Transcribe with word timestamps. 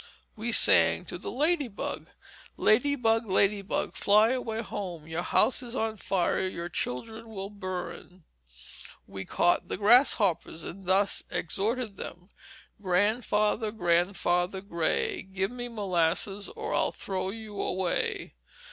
We 0.35 0.51
sang 0.51 1.05
to 1.05 1.19
the 1.19 1.29
lady 1.29 1.67
bug: 1.67 2.07
"Lady 2.57 2.95
bug, 2.95 3.27
lady 3.27 3.61
bug, 3.61 3.93
fly 3.93 4.29
away 4.31 4.63
home; 4.63 5.05
Your 5.05 5.21
house 5.21 5.61
is 5.61 5.75
on 5.75 5.97
fire, 5.97 6.47
your 6.47 6.69
children 6.69 7.29
will 7.29 7.51
burn." 7.51 8.23
We 9.05 9.25
caught 9.25 9.67
the 9.67 9.77
grasshoppers, 9.77 10.63
and 10.63 10.87
thus 10.87 11.23
exhorted 11.29 11.97
them: 11.97 12.31
"Grandfather, 12.81 13.71
grandfather 13.71 14.61
gray, 14.61 15.21
Give 15.21 15.51
me 15.51 15.67
molasses, 15.69 16.49
or 16.49 16.73
I'll 16.73 16.91
throw 16.91 17.29
you 17.29 17.61
away." 17.61 18.33